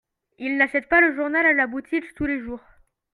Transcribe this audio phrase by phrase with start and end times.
[0.39, 2.63] Ils n'achètent pas le journal à la boutique tous les jours